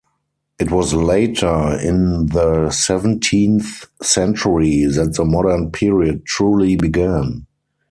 [0.57, 7.45] It was later, in the seventeenth century, that the modern period truly began.